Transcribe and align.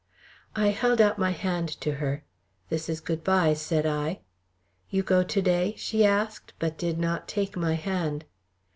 I 0.55 0.69
held 0.69 0.99
out 0.99 1.19
my 1.19 1.29
hand 1.29 1.69
to 1.81 1.91
her. 2.01 2.23
"This 2.69 2.89
is 2.89 2.99
good 3.01 3.23
bye," 3.23 3.53
said 3.53 3.85
I. 3.85 4.21
"You 4.89 5.03
go 5.03 5.21
to 5.21 5.41
day?" 5.43 5.75
she 5.77 6.03
asked, 6.03 6.53
but 6.57 6.75
did 6.75 6.97
not 6.97 7.27
take 7.27 7.55
my 7.55 7.75
hand. 7.75 8.25